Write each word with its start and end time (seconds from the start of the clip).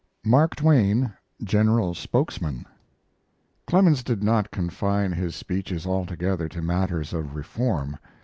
MARK 0.25 0.55
TWAIN 0.55 1.13
GENERAL 1.43 1.93
SPOKESMAN 1.93 2.65
Clemens 3.67 4.03
did 4.03 4.23
not 4.23 4.49
confine 4.49 5.11
his 5.11 5.35
speeches 5.35 5.85
altogether 5.85 6.49
to 6.49 6.61
matters 6.63 7.13
of 7.13 7.35
reform. 7.35 7.99